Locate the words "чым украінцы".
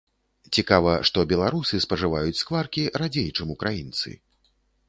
3.39-4.19